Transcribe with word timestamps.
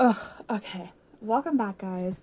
Ugh, 0.00 0.16
okay. 0.48 0.92
Welcome 1.20 1.56
back, 1.56 1.78
guys. 1.78 2.22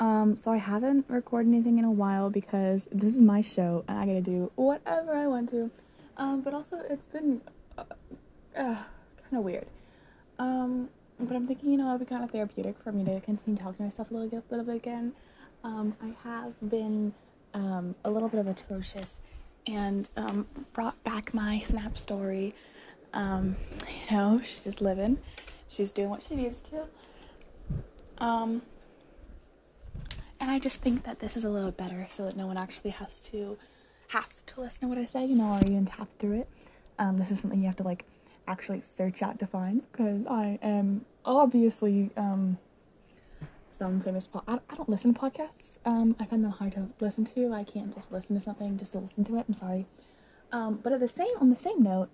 Um, 0.00 0.36
so 0.36 0.50
I 0.50 0.56
haven't 0.56 1.04
recorded 1.06 1.50
anything 1.50 1.78
in 1.78 1.84
a 1.84 1.90
while 1.90 2.30
because 2.30 2.88
this 2.90 3.14
is 3.14 3.20
my 3.20 3.40
show 3.40 3.84
and 3.86 3.96
I 3.96 4.06
gotta 4.06 4.20
do 4.20 4.50
whatever 4.56 5.14
I 5.14 5.28
want 5.28 5.48
to. 5.50 5.70
Um, 6.16 6.40
but 6.40 6.52
also 6.52 6.82
it's 6.90 7.06
been 7.06 7.40
uh, 7.78 7.84
uh, 8.56 8.74
kind 8.74 9.34
of 9.34 9.44
weird. 9.44 9.68
Um, 10.40 10.88
but 11.20 11.36
I'm 11.36 11.46
thinking, 11.46 11.70
you 11.70 11.76
know, 11.76 11.90
it'd 11.90 12.00
be 12.00 12.06
kind 12.06 12.24
of 12.24 12.32
therapeutic 12.32 12.74
for 12.82 12.90
me 12.90 13.04
to 13.04 13.20
continue 13.20 13.56
talking 13.56 13.76
to 13.76 13.82
myself 13.84 14.10
a 14.10 14.14
little 14.14 14.28
bit, 14.28 14.42
little 14.50 14.66
bit 14.66 14.74
again. 14.74 15.12
Um, 15.62 15.94
I 16.02 16.28
have 16.28 16.54
been 16.68 17.14
um, 17.54 17.94
a 18.04 18.10
little 18.10 18.30
bit 18.30 18.40
of 18.40 18.48
atrocious 18.48 19.20
and 19.68 20.08
um, 20.16 20.44
brought 20.72 21.00
back 21.04 21.32
my 21.32 21.60
Snap 21.60 21.96
story. 21.96 22.52
Um, 23.14 23.54
you 24.10 24.16
know, 24.16 24.40
she's 24.42 24.64
just 24.64 24.80
living. 24.80 25.18
She's 25.68 25.92
doing 25.92 26.10
what 26.10 26.24
she 26.24 26.34
needs 26.34 26.60
to. 26.62 26.86
Um, 28.22 28.62
and 30.38 30.48
I 30.48 30.60
just 30.60 30.80
think 30.80 31.02
that 31.04 31.18
this 31.18 31.36
is 31.36 31.44
a 31.44 31.50
little 31.50 31.72
better 31.72 32.06
so 32.10 32.24
that 32.24 32.36
no 32.36 32.46
one 32.46 32.56
actually 32.56 32.90
has 32.90 33.20
to 33.32 33.58
has 34.08 34.42
to 34.42 34.60
listen 34.60 34.82
to 34.82 34.86
what 34.86 34.98
I 34.98 35.06
say, 35.06 35.24
you 35.24 35.34
know, 35.34 35.54
or 35.54 35.60
even 35.66 35.86
tap 35.86 36.08
through 36.18 36.40
it. 36.40 36.48
Um, 36.98 37.18
this 37.18 37.30
is 37.30 37.40
something 37.40 37.60
you 37.60 37.66
have 37.66 37.76
to 37.76 37.82
like 37.82 38.04
actually 38.46 38.82
search 38.82 39.22
out 39.22 39.38
to 39.40 39.46
find 39.46 39.82
because 39.90 40.24
I 40.26 40.58
am 40.62 41.04
obviously 41.24 42.10
um 42.16 42.58
some 43.72 44.00
famous 44.00 44.28
po- 44.28 44.44
I, 44.46 44.60
I 44.70 44.76
don't 44.76 44.88
listen 44.88 45.14
to 45.14 45.18
podcasts. 45.18 45.78
Um, 45.84 46.14
I 46.20 46.26
find 46.26 46.44
them 46.44 46.52
hard 46.52 46.72
to 46.72 46.90
listen 47.00 47.24
to. 47.24 47.52
I 47.52 47.64
can't 47.64 47.92
just 47.92 48.12
listen 48.12 48.36
to 48.36 48.42
something 48.42 48.78
just 48.78 48.92
to 48.92 48.98
listen 48.98 49.24
to 49.24 49.38
it. 49.38 49.46
I'm 49.48 49.54
sorry. 49.54 49.86
Um, 50.52 50.78
but 50.80 50.92
at 50.92 51.00
the 51.00 51.08
same 51.08 51.34
on 51.40 51.50
the 51.50 51.56
same 51.56 51.82
note, 51.82 52.08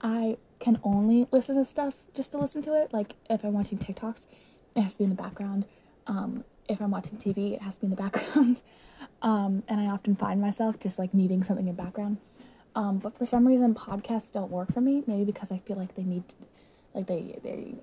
I 0.00 0.38
can 0.58 0.80
only 0.82 1.28
listen 1.30 1.54
to 1.54 1.64
stuff 1.64 1.94
just 2.14 2.32
to 2.32 2.38
listen 2.38 2.62
to 2.62 2.74
it. 2.74 2.92
Like 2.92 3.14
if 3.30 3.44
I'm 3.44 3.52
watching 3.52 3.78
TikToks, 3.78 4.26
it 4.74 4.80
has 4.80 4.92
to 4.94 4.98
be 4.98 5.04
in 5.04 5.10
the 5.10 5.16
background. 5.16 5.64
Um, 6.06 6.44
if 6.68 6.80
I'm 6.80 6.90
watching 6.90 7.18
TV, 7.18 7.54
it 7.54 7.62
has 7.62 7.74
to 7.76 7.80
be 7.82 7.86
in 7.86 7.90
the 7.90 7.96
background. 8.02 8.62
Um, 9.20 9.62
and 9.68 9.80
I 9.80 9.86
often 9.86 10.16
find 10.16 10.40
myself 10.40 10.78
just 10.80 10.98
like 10.98 11.14
needing 11.14 11.44
something 11.44 11.68
in 11.68 11.74
background. 11.74 12.18
Um, 12.74 12.98
but 12.98 13.16
for 13.16 13.26
some 13.26 13.46
reason, 13.46 13.74
podcasts 13.74 14.32
don't 14.32 14.50
work 14.50 14.72
for 14.72 14.80
me. 14.80 15.04
Maybe 15.06 15.24
because 15.24 15.52
I 15.52 15.58
feel 15.58 15.76
like 15.76 15.94
they 15.94 16.04
need, 16.04 16.28
to, 16.30 16.36
like 16.94 17.06
they 17.06 17.38
they 17.42 17.74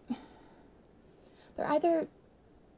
they're 1.56 1.72
either 1.72 2.08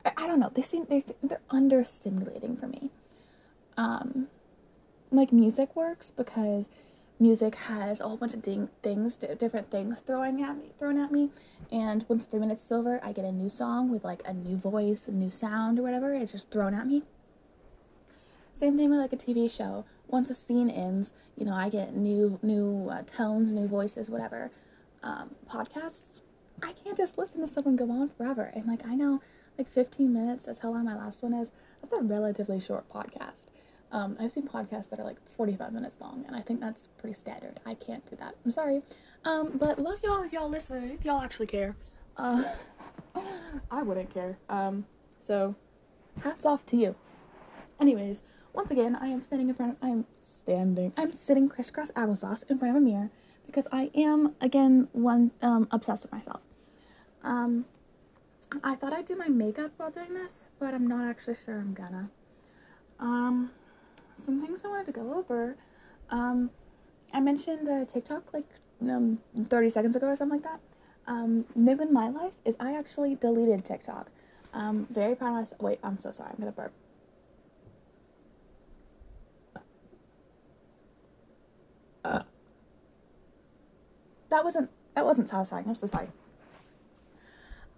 I, 0.05 0.27
don't 0.27 0.39
know. 0.39 0.51
They 0.53 0.61
seem 0.61 0.85
they're 0.89 1.03
they're 1.21 1.41
understimulating 1.49 2.59
for 2.59 2.67
me. 2.67 2.89
Um, 3.77 4.27
like 5.11 5.31
music 5.31 5.75
works 5.75 6.11
because 6.11 6.67
music 7.21 7.55
has 7.55 8.01
a 8.01 8.07
whole 8.07 8.17
bunch 8.17 8.33
of 8.33 8.41
ding- 8.41 8.69
things, 8.81 9.15
different 9.15 9.69
things 9.69 9.99
throwing 9.99 10.41
at 10.41 10.57
me, 10.57 10.71
thrown 10.79 10.97
at 10.97 11.11
me. 11.11 11.29
And 11.71 12.03
once 12.07 12.25
three 12.25 12.39
minutes 12.39 12.65
is 12.65 12.71
over, 12.71 12.99
I 13.03 13.13
get 13.13 13.23
a 13.23 13.31
new 13.31 13.47
song 13.47 13.89
with 13.89 14.03
like 14.03 14.21
a 14.25 14.33
new 14.33 14.57
voice, 14.57 15.07
a 15.07 15.11
new 15.11 15.29
sound, 15.29 15.79
or 15.79 15.83
whatever. 15.83 16.13
It's 16.13 16.31
just 16.31 16.49
thrown 16.49 16.73
at 16.73 16.87
me. 16.87 17.03
Same 18.51 18.75
thing 18.75 18.89
with 18.89 18.99
like 18.99 19.13
a 19.13 19.17
TV 19.17 19.49
show. 19.49 19.85
Once 20.07 20.29
a 20.29 20.35
scene 20.35 20.69
ends, 20.69 21.13
you 21.37 21.45
know, 21.45 21.53
I 21.53 21.69
get 21.69 21.95
new 21.95 22.39
new 22.41 22.89
uh, 22.89 23.03
tones, 23.03 23.53
new 23.53 23.67
voices, 23.67 24.09
whatever. 24.09 24.51
Um, 25.03 25.35
podcasts, 25.49 26.21
I 26.61 26.73
can't 26.73 26.97
just 26.97 27.17
listen 27.17 27.41
to 27.41 27.47
someone 27.47 27.75
go 27.75 27.89
on 27.91 28.09
forever. 28.09 28.51
And 28.53 28.65
like 28.65 28.85
I 28.85 28.95
know, 28.95 29.21
like 29.57 29.69
15 29.69 30.11
minutes. 30.11 30.47
is 30.47 30.59
how 30.59 30.71
long 30.71 30.85
my 30.85 30.95
last 30.95 31.21
one 31.23 31.33
is. 31.33 31.49
That's 31.81 31.93
a 31.93 32.03
relatively 32.03 32.59
short 32.59 32.91
podcast. 32.91 33.45
Um, 33.91 34.15
I've 34.19 34.31
seen 34.31 34.47
podcasts 34.47 34.89
that 34.89 34.99
are 34.99 35.03
like 35.03 35.17
45 35.35 35.73
minutes 35.73 35.95
long, 35.99 36.23
and 36.27 36.35
I 36.35 36.41
think 36.41 36.61
that's 36.61 36.87
pretty 36.97 37.13
standard. 37.13 37.59
I 37.65 37.73
can't 37.73 38.07
do 38.09 38.15
that. 38.17 38.35
I'm 38.45 38.51
sorry. 38.51 38.81
Um, 39.25 39.51
but 39.55 39.79
love 39.79 39.99
y'all 40.03 40.23
if 40.23 40.31
y'all 40.31 40.49
listen, 40.49 40.91
if 40.91 41.03
y'all 41.03 41.21
actually 41.21 41.47
care. 41.47 41.75
Uh, 42.15 42.43
I 43.71 43.83
wouldn't 43.83 44.13
care. 44.13 44.37
Um, 44.49 44.85
so, 45.19 45.55
hats 46.23 46.45
off 46.45 46.65
to 46.67 46.77
you. 46.77 46.95
Anyways, 47.79 48.21
once 48.53 48.71
again, 48.71 48.95
I 48.95 49.07
am 49.07 49.23
standing 49.23 49.49
in 49.49 49.55
front. 49.55 49.73
Of, 49.73 49.77
I'm 49.81 50.05
standing. 50.21 50.93
I'm 50.95 51.17
sitting 51.17 51.49
crisscross 51.49 51.91
applesauce 51.91 52.49
in 52.49 52.59
front 52.59 52.75
of 52.75 52.81
a 52.81 52.85
mirror 52.85 53.09
because 53.45 53.65
I 53.71 53.91
am 53.93 54.35
again 54.39 54.87
one 54.93 55.31
um, 55.41 55.67
obsessed 55.71 56.03
with 56.03 56.11
myself. 56.11 56.41
Um, 57.23 57.65
I 58.63 58.75
thought 58.75 58.93
I'd 58.93 59.05
do 59.05 59.15
my 59.15 59.27
makeup 59.27 59.71
while 59.77 59.91
doing 59.91 60.13
this, 60.13 60.45
but 60.59 60.73
I'm 60.73 60.87
not 60.87 61.07
actually 61.07 61.35
sure 61.35 61.59
I'm 61.59 61.73
gonna. 61.73 62.09
Um, 62.99 63.51
things 64.51 64.65
I 64.65 64.67
wanted 64.67 64.85
to 64.87 64.91
go 64.91 65.13
over. 65.13 65.55
Um, 66.09 66.51
I 67.13 67.19
mentioned 67.19 67.67
uh, 67.67 67.85
TikTok 67.85 68.33
like 68.33 68.47
um, 68.81 69.19
30 69.49 69.69
seconds 69.69 69.95
ago 69.95 70.07
or 70.07 70.15
something 70.15 70.41
like 70.41 70.51
that. 70.51 70.59
Um, 71.07 71.45
new 71.55 71.79
in 71.79 71.93
my 71.93 72.09
life 72.09 72.33
is 72.45 72.55
I 72.59 72.77
actually 72.77 73.15
deleted 73.15 73.65
TikTok. 73.65 74.09
Um, 74.53 74.87
very 74.89 75.15
proud 75.15 75.29
of 75.29 75.35
myself. 75.35 75.61
Wait, 75.61 75.79
I'm 75.83 75.97
so 75.97 76.11
sorry. 76.11 76.31
I'm 76.31 76.39
gonna 76.39 76.51
burp. 76.51 76.73
That 84.29 84.43
wasn't 84.45 84.69
that 84.95 85.05
wasn't 85.05 85.29
satisfying. 85.29 85.65
I'm 85.67 85.75
so 85.75 85.87
sorry. 85.87 86.07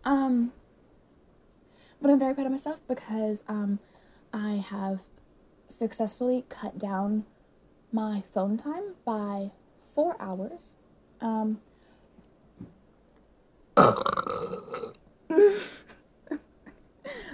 Um, 0.03 0.51
but 2.01 2.11
I'm 2.11 2.19
very 2.19 2.33
proud 2.33 2.45
of 2.45 2.51
myself 2.51 2.79
because 2.87 3.43
um, 3.47 3.79
I 4.33 4.63
have 4.69 5.01
successfully 5.73 6.45
cut 6.49 6.77
down 6.77 7.25
my 7.91 8.23
phone 8.33 8.57
time 8.57 8.95
by 9.05 9.51
four 9.93 10.15
hours. 10.19 10.73
Um, 11.21 11.59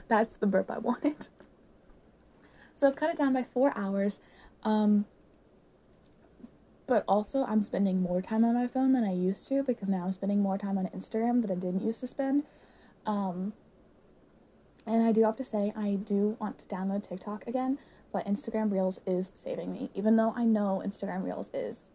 that's 0.07 0.35
the 0.37 0.47
burp 0.47 0.69
I 0.69 0.79
wanted. 0.79 1.27
So 2.73 2.87
I've 2.87 2.95
cut 2.95 3.09
it 3.09 3.17
down 3.17 3.33
by 3.33 3.43
four 3.43 3.73
hours. 3.75 4.19
Um, 4.63 5.05
but 6.87 7.03
also, 7.07 7.45
I'm 7.45 7.63
spending 7.63 8.01
more 8.01 8.21
time 8.21 8.43
on 8.43 8.55
my 8.55 8.67
phone 8.67 8.93
than 8.93 9.03
I 9.03 9.13
used 9.13 9.47
to 9.49 9.63
because 9.63 9.89
now 9.89 10.05
I'm 10.05 10.13
spending 10.13 10.41
more 10.41 10.57
time 10.57 10.77
on 10.77 10.87
Instagram 10.87 11.41
that 11.41 11.51
I 11.51 11.55
didn't 11.55 11.83
used 11.83 11.99
to 12.01 12.07
spend. 12.07 12.43
Um, 13.05 13.53
and 14.87 15.03
I 15.03 15.11
do 15.11 15.23
have 15.23 15.35
to 15.35 15.43
say, 15.43 15.71
I 15.75 15.95
do 15.95 16.35
want 16.39 16.57
to 16.59 16.65
download 16.65 17.07
TikTok 17.07 17.45
again, 17.45 17.77
but 18.11 18.25
Instagram 18.25 18.71
Reels 18.71 18.99
is 19.05 19.31
saving 19.33 19.73
me, 19.73 19.89
even 19.93 20.15
though 20.15 20.33
I 20.35 20.45
know 20.45 20.81
Instagram 20.85 21.23
Reels 21.23 21.51
is 21.53 21.89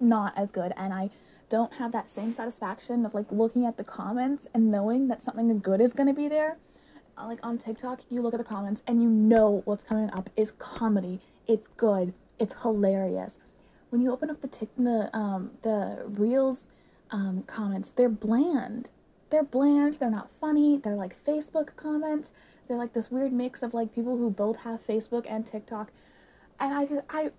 not 0.00 0.36
as 0.36 0.50
good, 0.50 0.72
and 0.76 0.92
I 0.92 1.10
don't 1.48 1.74
have 1.74 1.92
that 1.92 2.10
same 2.10 2.34
satisfaction 2.34 3.06
of 3.06 3.14
like 3.14 3.30
looking 3.30 3.64
at 3.64 3.76
the 3.76 3.84
comments 3.84 4.48
and 4.52 4.70
knowing 4.70 5.08
that 5.08 5.22
something 5.22 5.58
good 5.60 5.80
is 5.80 5.92
gonna 5.92 6.14
be 6.14 6.28
there. 6.28 6.58
Uh, 7.16 7.26
like 7.26 7.38
on 7.42 7.56
TikTok, 7.56 8.00
you 8.10 8.20
look 8.20 8.34
at 8.34 8.38
the 8.38 8.44
comments 8.44 8.82
and 8.86 9.02
you 9.02 9.08
know 9.08 9.62
what's 9.64 9.84
coming 9.84 10.10
up 10.10 10.28
is 10.36 10.50
comedy. 10.52 11.20
It's 11.46 11.68
good. 11.68 12.12
It's 12.38 12.54
hilarious. 12.62 13.38
When 13.90 14.02
you 14.02 14.10
open 14.10 14.28
up 14.30 14.42
the 14.42 14.48
tick 14.48 14.68
the 14.76 15.08
um 15.16 15.52
the 15.62 16.02
Reels 16.06 16.66
um 17.10 17.44
comments, 17.46 17.90
they're 17.90 18.08
bland 18.08 18.90
they're 19.30 19.44
bland, 19.44 19.94
they're 19.94 20.10
not 20.10 20.30
funny, 20.30 20.78
they're 20.78 20.94
like 20.94 21.22
Facebook 21.24 21.76
comments. 21.76 22.30
They're 22.66 22.76
like 22.76 22.92
this 22.94 23.10
weird 23.10 23.32
mix 23.32 23.62
of 23.62 23.74
like 23.74 23.94
people 23.94 24.16
who 24.16 24.30
both 24.30 24.58
have 24.58 24.84
Facebook 24.84 25.26
and 25.28 25.46
TikTok. 25.46 25.90
And 26.58 26.74
I 26.74 26.86
just 26.86 27.06
I 27.10 27.30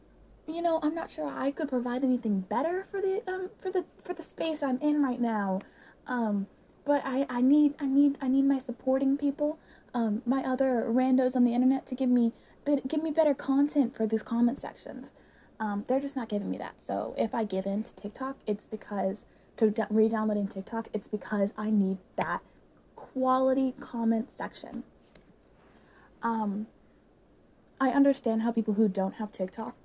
you 0.47 0.61
know, 0.61 0.79
I'm 0.81 0.95
not 0.95 1.09
sure 1.11 1.27
I 1.27 1.51
could 1.51 1.67
provide 1.67 2.03
anything 2.03 2.41
better 2.41 2.85
for 2.89 3.01
the 3.01 3.21
um 3.27 3.49
for 3.59 3.71
the 3.71 3.85
for 4.03 4.13
the 4.13 4.23
space 4.23 4.63
I'm 4.63 4.79
in 4.79 5.03
right 5.03 5.19
now. 5.19 5.61
Um 6.07 6.47
but 6.85 7.01
I 7.05 7.25
I 7.29 7.41
need 7.41 7.73
I 7.79 7.85
need 7.85 8.17
I 8.21 8.27
need 8.27 8.45
my 8.45 8.59
supporting 8.59 9.17
people, 9.17 9.59
um 9.93 10.21
my 10.25 10.43
other 10.43 10.85
randos 10.87 11.35
on 11.35 11.43
the 11.43 11.53
internet 11.53 11.85
to 11.87 11.95
give 11.95 12.09
me 12.09 12.31
give 12.87 13.01
me 13.01 13.11
better 13.11 13.33
content 13.33 13.95
for 13.95 14.05
these 14.05 14.23
comment 14.23 14.59
sections. 14.59 15.07
Um, 15.59 15.85
they're 15.87 15.99
just 15.99 16.15
not 16.15 16.29
giving 16.29 16.51
me 16.51 16.57
that. 16.59 16.75
So 16.83 17.15
if 17.17 17.33
I 17.33 17.43
give 17.43 17.65
in 17.65 17.83
to 17.83 17.95
TikTok, 17.95 18.37
it's 18.45 18.65
because 18.67 19.25
to 19.57 19.87
re-downloading 19.89 20.47
TikTok, 20.47 20.87
it's 20.93 21.07
because 21.07 21.53
I 21.57 21.69
need 21.69 21.97
that 22.15 22.41
quality 22.95 23.73
comment 23.79 24.35
section. 24.35 24.83
Um, 26.23 26.67
I 27.79 27.89
understand 27.89 28.41
how 28.41 28.51
people 28.51 28.73
who 28.73 28.87
don't 28.87 29.15
have 29.15 29.31
TikTok, 29.31 29.75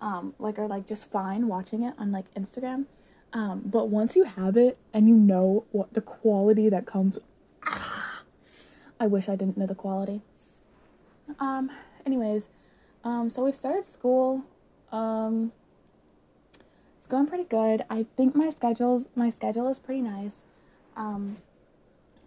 um, 0.00 0.34
like 0.38 0.58
are 0.58 0.66
like 0.66 0.86
just 0.86 1.10
fine 1.10 1.46
watching 1.48 1.82
it 1.82 1.94
on 1.98 2.10
like 2.10 2.32
Instagram. 2.34 2.86
Um, 3.32 3.62
but 3.64 3.88
once 3.88 4.16
you 4.16 4.24
have 4.24 4.56
it 4.56 4.76
and 4.92 5.08
you 5.08 5.14
know 5.14 5.64
what 5.70 5.94
the 5.94 6.00
quality 6.00 6.68
that 6.68 6.86
comes, 6.86 7.18
ah, 7.64 8.22
I 8.98 9.06
wish 9.06 9.28
I 9.28 9.36
didn't 9.36 9.56
know 9.56 9.66
the 9.66 9.74
quality. 9.76 10.22
Um, 11.38 11.70
anyways, 12.04 12.48
um, 13.04 13.30
so 13.30 13.44
we've 13.44 13.54
started 13.54 13.86
school. 13.86 14.42
Um, 14.90 15.52
going 17.10 17.26
pretty 17.26 17.44
good. 17.44 17.84
I 17.90 18.06
think 18.16 18.34
my 18.34 18.50
schedule's 18.50 19.06
my 19.14 19.28
schedule 19.30 19.68
is 19.68 19.78
pretty 19.78 20.00
nice. 20.00 20.44
Um, 20.96 21.38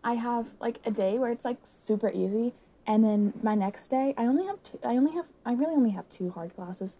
I 0.03 0.15
have 0.15 0.47
like 0.59 0.79
a 0.85 0.91
day 0.91 1.17
where 1.17 1.31
it's 1.31 1.45
like 1.45 1.57
super 1.63 2.09
easy, 2.09 2.53
and 2.85 3.03
then 3.03 3.33
my 3.41 3.55
next 3.55 3.87
day 3.87 4.13
I 4.17 4.25
only 4.25 4.45
have 4.45 4.61
two. 4.61 4.79
I 4.83 4.95
only 4.97 5.13
have 5.13 5.25
I 5.45 5.53
really 5.53 5.75
only 5.75 5.91
have 5.91 6.09
two 6.09 6.29
hard 6.31 6.55
classes, 6.55 6.97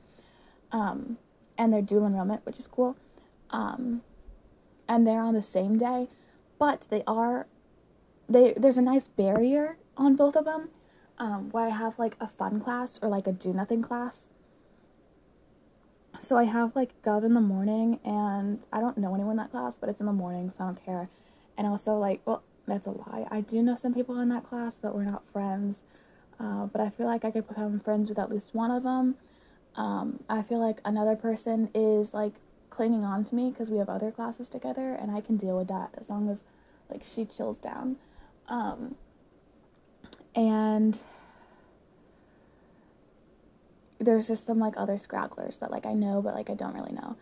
um, 0.72 1.18
and 1.58 1.72
they're 1.72 1.82
dual 1.82 2.08
enrollment, 2.08 2.46
which 2.46 2.60
is 2.60 2.68
cool. 2.68 2.96
Um, 3.50 4.02
and 4.88 5.06
they're 5.06 5.22
on 5.22 5.34
the 5.34 5.44
same 5.44 5.78
day, 5.78 6.08
but 6.58 6.88
they 6.90 7.04
are 7.06 7.48
they 8.30 8.54
there's 8.58 8.78
a 8.78 8.82
nice 8.82 9.08
barrier 9.08 9.78
on 9.98 10.16
both 10.16 10.36
of 10.36 10.46
them, 10.46 10.70
um, 11.18 11.50
where 11.52 11.68
I 11.68 11.70
have 11.70 12.00
like 12.00 12.16
a 12.20 12.28
fun 12.28 12.60
class 12.62 13.00
or 13.02 13.10
like 13.10 13.28
a 13.28 13.32
do 13.32 13.54
nothing 13.54 13.82
class. 13.82 14.28
So 16.24 16.38
I 16.38 16.46
have 16.46 16.74
like 16.74 17.00
Gov 17.02 17.26
in 17.26 17.34
the 17.34 17.42
morning, 17.42 18.00
and 18.06 18.66
I 18.72 18.80
don't 18.80 18.98
know 18.98 19.14
anyone 19.14 19.32
in 19.32 19.38
that 19.38 19.52
class, 19.52 19.78
but 19.78 19.90
it's 19.90 20.00
in 20.00 20.06
the 20.06 20.14
morning, 20.14 20.50
so 20.50 20.64
I 20.64 20.68
don't 20.68 20.86
care. 20.86 21.10
And 21.58 21.68
also 21.68 21.98
like, 21.98 22.22
well, 22.24 22.44
that's 22.66 22.88
a 22.88 22.92
lie. 22.92 23.28
I 23.30 23.42
do 23.42 23.62
know 23.62 23.76
some 23.76 23.94
people 23.94 24.18
in 24.20 24.30
that 24.30 24.46
class, 24.46 24.80
but 24.82 24.96
we're 24.96 25.04
not 25.04 25.24
friends. 25.34 25.82
Uh, 26.40 26.66
but 26.68 26.80
I 26.80 26.90
feel 26.90 27.08
like 27.08 27.26
I 27.26 27.32
could 27.32 27.46
become 27.46 27.78
friends 27.82 28.08
with 28.08 28.18
at 28.18 28.32
least 28.32 28.56
one 28.56 28.72
of 28.72 28.84
them. 28.84 29.16
Um, 29.76 30.24
I 30.30 30.44
feel 30.44 30.60
like 30.60 30.80
another 30.86 31.18
person 31.18 31.70
is 31.76 32.14
like 32.14 32.36
clinging 32.70 33.04
on 33.04 33.26
to 33.26 33.36
me 33.36 33.50
because 33.50 33.70
we 33.70 33.78
have 33.80 33.90
other 33.90 34.10
classes 34.10 34.48
together, 34.48 34.94
and 34.94 35.12
I 35.12 35.20
can 35.20 35.36
deal 35.36 35.58
with 35.58 35.68
that 35.68 35.94
as 35.98 36.10
long 36.10 36.30
as 36.30 36.44
like 36.90 37.04
she 37.04 37.26
chills 37.26 37.60
down. 37.60 37.98
Um, 38.48 38.96
and 40.36 41.00
there's 44.04 44.28
just 44.28 44.46
some 44.46 44.60
like 44.60 44.74
other 44.78 44.98
scragglers 44.98 45.60
that 45.60 45.72
like 45.72 45.86
I 45.86 45.94
know 45.94 46.22
but 46.22 46.34
like 46.36 46.50
I 46.50 46.56
don't 46.56 46.74
really 46.74 46.94
know. 46.94 47.16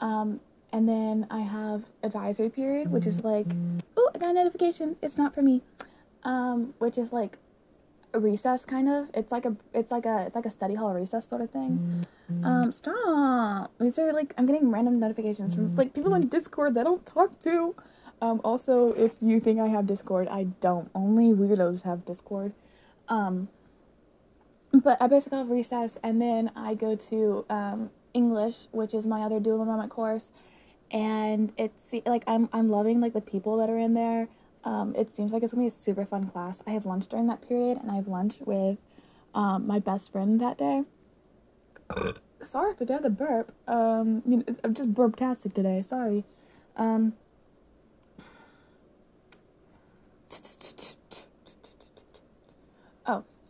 Um, 0.00 0.40
and 0.72 0.88
then 0.88 1.26
I 1.30 1.40
have 1.40 1.84
advisory 2.02 2.50
period, 2.50 2.90
which 2.90 3.06
is 3.06 3.24
like, 3.24 3.46
oh, 3.96 4.10
I 4.14 4.18
got 4.18 4.30
a 4.30 4.32
notification. 4.34 4.96
It's 5.00 5.16
not 5.16 5.34
for 5.34 5.42
me. 5.42 5.62
Um, 6.24 6.74
which 6.78 6.98
is 6.98 7.12
like 7.12 7.38
a 8.12 8.18
recess 8.18 8.64
kind 8.64 8.88
of. 8.88 9.10
It's 9.14 9.30
like 9.30 9.44
a 9.44 9.56
it's 9.72 9.90
like 9.92 10.06
a 10.06 10.24
it's 10.26 10.34
like 10.34 10.46
a 10.46 10.50
study 10.50 10.74
hall 10.74 10.92
recess 10.92 11.28
sort 11.28 11.42
of 11.42 11.50
thing. 11.50 12.06
Um, 12.42 12.72
stop. 12.72 13.70
These 13.78 13.98
are 13.98 14.12
like 14.12 14.34
I'm 14.36 14.46
getting 14.46 14.70
random 14.70 14.98
notifications 14.98 15.54
from 15.54 15.74
like 15.76 15.94
people 15.94 16.12
on 16.14 16.28
Discord 16.28 16.74
that 16.74 16.80
I 16.80 16.84
don't 16.84 17.06
talk 17.06 17.38
to. 17.40 17.74
Um, 18.20 18.40
also, 18.42 18.92
if 18.92 19.12
you 19.20 19.40
think 19.40 19.60
I 19.60 19.68
have 19.68 19.86
Discord, 19.86 20.26
I 20.28 20.44
don't. 20.60 20.90
Only 20.94 21.34
weirdos 21.34 21.82
have 21.82 22.04
Discord. 22.04 22.52
Um, 23.08 23.48
but 24.84 25.00
I 25.00 25.06
basically 25.06 25.38
have 25.38 25.50
recess, 25.50 25.98
and 26.02 26.20
then 26.20 26.50
I 26.56 26.74
go 26.74 26.96
to 26.96 27.44
um, 27.50 27.90
English, 28.14 28.68
which 28.72 28.94
is 28.94 29.06
my 29.06 29.22
other 29.22 29.40
dual 29.40 29.60
enrollment 29.62 29.90
course, 29.90 30.30
and 30.90 31.52
it's 31.56 31.94
like 32.04 32.24
I'm 32.26 32.48
I'm 32.52 32.70
loving 32.70 33.00
like 33.00 33.12
the 33.12 33.20
people 33.20 33.56
that 33.58 33.70
are 33.70 33.78
in 33.78 33.94
there. 33.94 34.28
Um, 34.64 34.94
it 34.96 35.14
seems 35.14 35.32
like 35.32 35.42
it's 35.42 35.52
gonna 35.52 35.64
be 35.64 35.68
a 35.68 35.70
super 35.70 36.04
fun 36.04 36.26
class. 36.28 36.62
I 36.66 36.70
have 36.70 36.86
lunch 36.86 37.06
during 37.08 37.26
that 37.28 37.46
period, 37.46 37.78
and 37.78 37.90
I 37.90 37.96
have 37.96 38.08
lunch 38.08 38.38
with 38.44 38.78
um, 39.34 39.66
my 39.66 39.78
best 39.78 40.12
friend 40.12 40.40
that 40.40 40.58
day. 40.58 40.82
Sorry 42.42 42.74
for 42.74 42.84
the 42.84 42.94
other 42.94 43.10
burp. 43.10 43.52
Um, 43.66 44.22
you 44.26 44.38
know, 44.38 44.44
I'm 44.62 44.74
just 44.74 44.92
burptastic 44.92 45.54
today. 45.54 45.82
Sorry. 45.82 46.24
Um, 46.76 47.14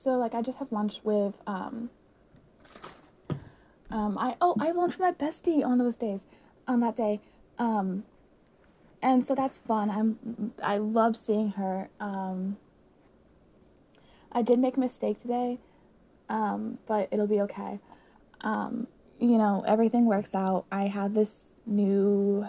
so 0.07 0.13
like 0.13 0.37
I 0.37 0.41
just 0.41 0.59
have 0.59 0.71
lunch 0.71 1.01
with 1.03 1.35
um. 1.49 1.91
Um, 3.91 4.17
I 4.17 4.37
oh 4.41 4.55
I 4.61 4.67
have 4.67 4.77
lunch 4.77 4.93
with 4.93 5.01
my 5.01 5.11
bestie 5.11 5.65
on 5.67 5.79
those 5.79 5.97
days, 5.97 6.27
on 6.69 6.79
that 6.79 6.95
day, 6.95 7.21
um, 7.59 8.05
and 9.03 9.27
so 9.27 9.35
that's 9.35 9.59
fun. 9.59 9.91
I'm 9.91 10.53
I 10.63 10.77
love 10.79 11.17
seeing 11.17 11.51
her. 11.53 11.89
Um, 11.99 12.57
I 14.31 14.43
did 14.43 14.61
make 14.61 14.77
a 14.77 14.81
mistake 14.81 15.21
today, 15.21 15.59
um, 16.29 16.79
but 16.87 17.09
it'll 17.11 17.27
be 17.27 17.41
okay. 17.41 17.81
Um, 18.43 18.87
you 19.19 19.39
know 19.39 19.65
everything 19.67 20.07
works 20.07 20.37
out. 20.37 20.67
I 20.71 20.87
have 20.87 21.15
this 21.15 21.47
new 21.67 22.47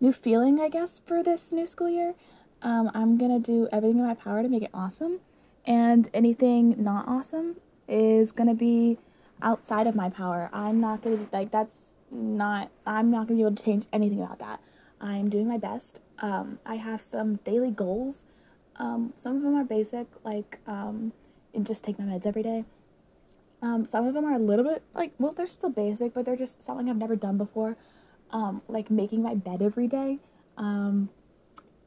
new 0.00 0.12
feeling, 0.12 0.58
I 0.58 0.68
guess, 0.68 0.98
for 0.98 1.22
this 1.22 1.52
new 1.52 1.66
school 1.68 1.90
year. 1.90 2.14
Um, 2.60 2.90
I'm 2.92 3.16
gonna 3.18 3.38
do 3.38 3.68
everything 3.70 4.00
in 4.00 4.04
my 4.04 4.14
power 4.14 4.42
to 4.42 4.48
make 4.48 4.64
it 4.64 4.70
awesome, 4.74 5.20
and 5.68 6.08
anything 6.14 6.82
not 6.82 7.06
awesome 7.06 7.56
is 7.86 8.32
gonna 8.32 8.54
be 8.54 8.98
outside 9.42 9.86
of 9.86 9.94
my 9.94 10.08
power. 10.08 10.48
I'm 10.52 10.80
not 10.80 11.02
gonna 11.02 11.28
like 11.30 11.50
that's 11.50 11.84
not. 12.10 12.70
I'm 12.86 13.10
not 13.10 13.28
gonna 13.28 13.36
be 13.36 13.42
able 13.42 13.54
to 13.54 13.62
change 13.62 13.84
anything 13.92 14.20
about 14.20 14.38
that. 14.38 14.60
I'm 15.00 15.28
doing 15.28 15.46
my 15.46 15.58
best. 15.58 16.00
Um, 16.20 16.58
I 16.64 16.76
have 16.76 17.02
some 17.02 17.36
daily 17.44 17.70
goals. 17.70 18.24
Um, 18.76 19.12
some 19.16 19.36
of 19.36 19.42
them 19.42 19.54
are 19.54 19.64
basic, 19.64 20.06
like 20.24 20.58
um, 20.66 21.12
just 21.62 21.84
take 21.84 21.98
my 21.98 22.06
meds 22.06 22.26
every 22.26 22.42
day. 22.42 22.64
Um, 23.60 23.84
some 23.84 24.06
of 24.06 24.14
them 24.14 24.24
are 24.24 24.34
a 24.34 24.38
little 24.38 24.64
bit 24.64 24.82
like 24.94 25.12
well, 25.18 25.32
they're 25.32 25.46
still 25.46 25.70
basic, 25.70 26.14
but 26.14 26.24
they're 26.24 26.36
just 26.36 26.62
something 26.62 26.88
I've 26.88 26.96
never 26.96 27.16
done 27.16 27.36
before. 27.36 27.76
Um, 28.30 28.62
like 28.68 28.90
making 28.90 29.22
my 29.22 29.34
bed 29.34 29.60
every 29.60 29.86
day. 29.86 30.18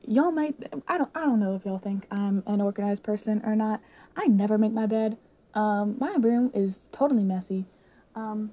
Y'all 0.07 0.31
might 0.31 0.55
I 0.87 0.97
don't 0.97 1.09
I 1.13 1.21
don't 1.21 1.39
know 1.39 1.55
if 1.55 1.65
y'all 1.65 1.77
think 1.77 2.07
I'm 2.09 2.43
an 2.47 2.59
organized 2.59 3.03
person 3.03 3.41
or 3.45 3.55
not. 3.55 3.81
I 4.15 4.27
never 4.27 4.57
make 4.57 4.73
my 4.73 4.85
bed. 4.85 5.17
Um, 5.53 5.95
my 5.99 6.15
room 6.15 6.51
is 6.53 6.81
totally 6.91 7.23
messy. 7.23 7.65
Um, 8.15 8.51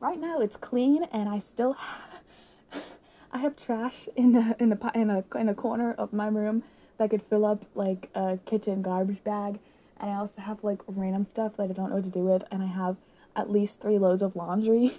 right 0.00 0.18
now 0.18 0.38
it's 0.38 0.56
clean 0.56 1.04
and 1.12 1.28
I 1.28 1.40
still 1.40 1.74
have, 1.74 2.82
I 3.32 3.38
have 3.38 3.56
trash 3.56 4.08
in 4.14 4.36
a, 4.36 4.56
in 4.58 4.72
a 4.72 4.92
in 4.94 5.10
a 5.10 5.24
in 5.36 5.48
a 5.48 5.54
corner 5.54 5.92
of 5.94 6.12
my 6.12 6.28
room 6.28 6.62
that 6.98 7.10
could 7.10 7.22
fill 7.22 7.44
up 7.44 7.64
like 7.74 8.08
a 8.14 8.38
kitchen 8.46 8.82
garbage 8.82 9.24
bag. 9.24 9.58
And 9.98 10.10
I 10.10 10.14
also 10.14 10.42
have 10.42 10.62
like 10.62 10.82
random 10.86 11.26
stuff 11.26 11.56
that 11.56 11.70
I 11.70 11.72
don't 11.72 11.90
know 11.90 11.96
what 11.96 12.04
to 12.04 12.10
do 12.10 12.24
with 12.24 12.44
and 12.52 12.62
I 12.62 12.66
have 12.66 12.96
at 13.34 13.50
least 13.50 13.80
3 13.80 13.98
loads 13.98 14.22
of 14.22 14.36
laundry 14.36 14.94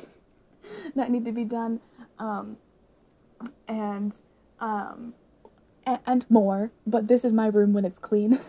that 0.95 1.10
need 1.10 1.24
to 1.25 1.31
be 1.31 1.45
done. 1.45 1.80
Um, 2.19 2.57
and 3.68 4.13
um 4.60 5.13
and, 6.06 6.30
more, 6.30 6.72
but 6.86 7.08
this 7.08 7.24
is 7.24 7.34
my 7.34 7.48
room 7.48 7.74
when 7.74 7.86
it's 7.86 8.00
clean. 8.00 8.40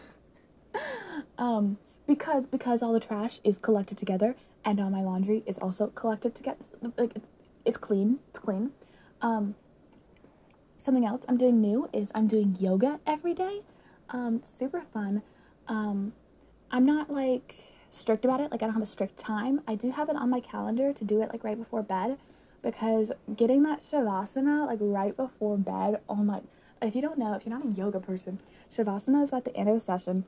um, 1.39 1.79
because 2.07 2.47
because 2.47 2.83
all 2.83 2.93
the 2.93 3.01
trash 3.01 3.41
is 3.45 3.59
collected 3.59 3.97
together 3.97 4.37
and 4.65 4.81
all 4.81 4.91
my 4.91 5.03
laundry 5.03 5.43
is 5.47 5.59
also 5.59 5.89
collected 5.89 6.35
together. 6.35 6.59
Like 6.97 7.13
it's, 7.15 7.27
it's 7.65 7.77
clean. 7.77 8.19
It's 8.29 8.39
clean. 8.39 8.71
Um, 9.23 9.55
something 10.79 11.05
else 11.05 11.25
I'm 11.29 11.39
doing 11.39 11.61
new 11.61 11.89
is 11.93 12.11
I'm 12.15 12.27
doing 12.27 12.57
yoga 12.61 13.01
every 13.07 13.35
day. 13.35 13.63
Um, 14.11 14.43
super 14.45 14.83
fun. 14.93 15.23
Um, 15.67 16.13
I'm 16.71 16.85
not 16.85 17.11
like 17.11 17.57
strict 17.91 18.25
about 18.25 18.41
it. 18.41 18.51
Like 18.51 18.63
I 18.63 18.67
don't 18.67 18.75
have 18.75 18.83
a 18.83 18.87
strict 18.87 19.19
time. 19.19 19.61
I 19.67 19.75
do 19.75 19.91
have 19.91 20.09
it 20.09 20.17
on 20.17 20.29
my 20.29 20.41
calendar 20.41 20.93
to 20.93 21.05
do 21.05 21.23
it 21.23 21.31
like 21.31 21.45
right 21.45 21.59
before 21.59 21.83
bed 21.83 22.19
because 22.63 23.13
getting 23.37 23.63
that 23.63 23.83
shavasana 23.91 24.67
like 24.67 24.79
right 24.81 25.17
before 25.17 25.57
bed. 25.57 26.01
Oh 26.09 26.17
my 26.17 26.41
if 26.83 26.95
you 26.95 27.03
don't 27.03 27.19
know, 27.19 27.35
if 27.35 27.47
you're 27.47 27.57
not 27.57 27.67
a 27.67 27.71
yoga 27.71 28.01
person, 28.01 28.41
Shavasana 28.75 29.23
is 29.23 29.33
at 29.33 29.45
the 29.45 29.57
end 29.57 29.69
of 29.69 29.77
a 29.77 29.81
session 29.81 30.25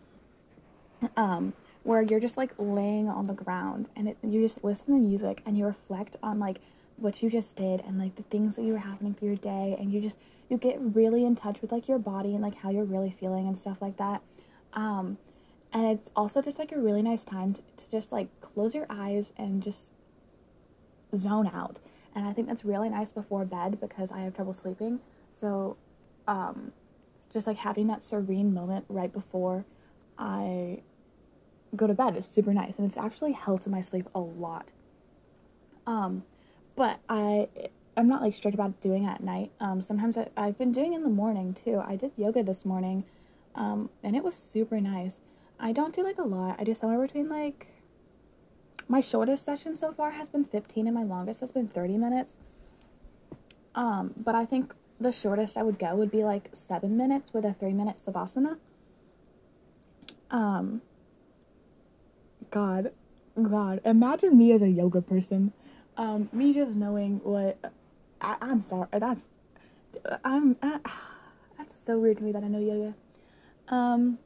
um, 1.17 1.53
where 1.83 2.03
you're 2.03 2.21
just 2.21 2.37
like 2.37 2.53
laying 2.59 3.09
on 3.09 3.27
the 3.27 3.35
ground 3.35 3.89
and 3.97 4.09
it, 4.09 4.17
you 4.23 4.43
just 4.43 4.63
listen 4.65 4.87
to 4.87 4.93
music 4.93 5.43
and 5.47 5.57
you 5.57 5.65
reflect 5.65 6.17
on 6.23 6.39
like 6.39 6.59
what 6.97 7.23
you 7.23 7.31
just 7.31 7.57
did 7.57 7.81
and 7.83 7.99
like 7.99 8.17
the 8.17 8.23
things 8.25 8.57
that 8.57 8.63
you 8.63 8.73
were 8.73 8.79
happening 8.79 9.15
through 9.15 9.29
your 9.29 9.37
day 9.37 9.77
and 9.79 9.93
you 9.93 10.01
just 10.01 10.17
you 10.49 10.57
get 10.57 10.79
really 10.81 11.25
in 11.25 11.37
touch 11.37 11.61
with 11.61 11.73
like 11.73 11.89
your 11.89 11.99
body 11.99 12.33
and 12.33 12.43
like 12.43 12.55
how 12.57 12.71
you're 12.71 12.85
really 12.85 13.11
feeling 13.11 13.47
and 13.47 13.59
stuff 13.59 13.79
like 13.81 13.97
that. 13.99 14.23
Um 14.73 15.19
and 15.73 15.87
it's 15.87 16.11
also 16.17 16.41
just 16.41 16.59
like 16.59 16.73
a 16.73 16.79
really 16.79 17.03
nice 17.03 17.25
time 17.25 17.53
to, 17.55 17.61
to 17.77 17.91
just 17.91 18.13
like 18.13 18.29
close 18.41 18.75
your 18.75 18.87
eyes 18.89 19.33
and 19.37 19.63
just 19.63 19.93
zone 21.17 21.51
out. 21.53 21.79
And 22.15 22.27
i 22.27 22.33
think 22.33 22.49
that's 22.49 22.65
really 22.65 22.89
nice 22.89 23.13
before 23.13 23.45
bed 23.45 23.79
because 23.81 24.11
i 24.11 24.21
have 24.21 24.35
trouble 24.35 24.55
sleeping. 24.55 25.01
So 25.35 25.77
um, 26.27 26.73
just 27.33 27.47
like 27.47 27.59
having 27.59 27.87
that 27.89 28.05
serene 28.05 28.53
moment 28.53 28.85
right 28.89 29.13
before 29.13 29.65
I 30.19 30.81
go 31.75 31.87
to 31.87 31.95
bed 31.95 32.17
is 32.17 32.27
super 32.27 32.53
nice, 32.53 32.75
and 32.79 32.87
it's 32.87 32.97
actually 32.97 33.33
helped 33.33 33.67
my 33.67 33.81
sleep 33.81 34.09
a 34.15 34.21
lot. 34.21 34.73
Um, 35.87 36.25
but 36.75 37.01
I 37.09 37.49
I'm 37.97 38.09
not 38.09 38.21
like 38.21 38.35
strict 38.35 38.55
about 38.55 38.81
doing 38.81 39.05
it 39.05 39.09
at 39.09 39.23
night. 39.23 39.53
Um, 39.61 39.81
sometimes 39.81 40.17
I, 40.19 40.29
I've 40.37 40.59
been 40.59 40.73
doing 40.73 40.93
in 40.93 41.03
the 41.03 41.09
morning 41.09 41.55
too. 41.55 41.83
I 41.85 41.97
did 41.97 42.13
yoga 42.17 42.43
this 42.43 42.65
morning, 42.65 43.05
um, 43.55 43.91
and 44.03 44.15
it 44.15 44.23
was 44.23 44.35
super 44.35 44.81
nice. 44.81 45.21
I 45.59 45.73
don't 45.73 45.95
do 45.95 46.03
like 46.03 46.19
a 46.19 46.23
lot. 46.23 46.57
I 46.59 46.65
do 46.65 46.75
somewhere 46.75 47.01
between 47.05 47.29
like 47.29 47.69
my 48.89 49.01
shortest 49.01 49.45
session 49.45 49.77
so 49.77 49.93
far 49.93 50.13
has 50.13 50.29
been 50.29 50.45
15 50.45 50.87
and 50.87 50.95
my 50.95 51.03
longest 51.03 51.41
has 51.41 51.51
been 51.51 51.67
30 51.67 51.97
minutes. 51.97 52.39
Um, 53.75 54.15
but 54.17 54.35
I 54.35 54.45
think 54.45 54.75
the 55.01 55.13
shortest 55.13 55.57
I 55.57 55.63
would 55.63 55.79
go 55.79 55.95
would 55.95 56.11
be 56.11 56.25
like 56.25 56.49
seven 56.53 56.97
minutes 56.97 57.33
with 57.33 57.45
a 57.45 57.55
three 57.55 57.73
minute 57.73 57.97
savasana. 58.05 58.57
Um, 60.31 60.83
God, 62.51 62.93
God, 63.41 63.81
imagine 63.85 64.37
me 64.37 64.53
as 64.53 64.63
a 64.63 64.69
yoga 64.69 65.01
person. 65.01 65.53
Um, 65.97 66.29
me 66.33 66.53
just 66.53 66.73
knowing 66.73 67.21
what 67.23 67.59
I, 68.21 68.37
am 68.41 68.61
sorry. 68.61 68.89
That's 68.93 69.29
I'm 70.25 70.57
uh, 70.63 70.79
that's 71.59 71.79
so 71.79 71.99
weird 71.99 72.19
to 72.19 72.23
me 72.23 72.33
that 72.33 72.43
I 72.43 72.49
know 72.49 72.61
yoga. 72.61 72.95
Um, 73.69 74.19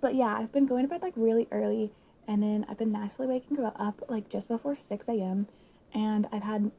but 0.00 0.14
yeah, 0.14 0.36
I've 0.38 0.52
been 0.52 0.66
going 0.66 0.82
to 0.82 0.88
bed 0.88 1.02
like 1.02 1.14
really 1.16 1.48
early, 1.50 1.92
and 2.28 2.42
then 2.42 2.66
I've 2.68 2.78
been 2.78 2.92
naturally 2.92 3.28
waking 3.28 3.64
up 3.64 4.02
like 4.08 4.28
just 4.28 4.48
before 4.48 4.76
six 4.76 5.08
a.m. 5.08 5.48
And 5.94 6.26
I've 6.32 6.42
had 6.42 6.70